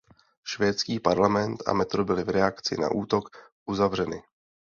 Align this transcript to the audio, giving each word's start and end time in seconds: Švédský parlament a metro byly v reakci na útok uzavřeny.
Švédský 0.43 0.99
parlament 0.99 1.63
a 1.65 1.73
metro 1.73 2.05
byly 2.05 2.23
v 2.23 2.29
reakci 2.29 2.77
na 2.77 2.89
útok 2.91 3.29
uzavřeny. 3.65 4.21